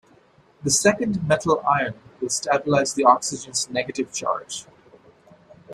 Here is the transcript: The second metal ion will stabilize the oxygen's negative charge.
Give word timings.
The 0.63 0.71
second 0.71 1.27
metal 1.27 1.59
ion 1.63 1.93
will 2.19 2.29
stabilize 2.29 2.95
the 2.95 3.03
oxygen's 3.03 3.69
negative 3.69 4.11
charge. 4.11 4.65